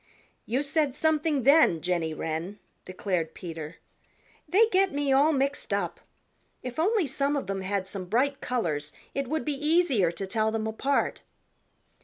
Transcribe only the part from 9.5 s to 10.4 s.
easier to